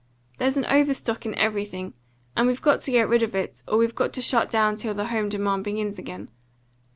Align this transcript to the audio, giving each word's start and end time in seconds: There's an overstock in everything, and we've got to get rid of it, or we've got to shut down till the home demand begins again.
There's 0.39 0.57
an 0.57 0.65
overstock 0.65 1.27
in 1.27 1.35
everything, 1.37 1.93
and 2.35 2.47
we've 2.47 2.59
got 2.59 2.79
to 2.79 2.91
get 2.91 3.07
rid 3.07 3.21
of 3.21 3.35
it, 3.35 3.61
or 3.67 3.77
we've 3.77 3.93
got 3.93 4.13
to 4.13 4.21
shut 4.23 4.49
down 4.49 4.75
till 4.77 4.95
the 4.95 5.09
home 5.09 5.29
demand 5.29 5.63
begins 5.63 5.99
again. 5.99 6.31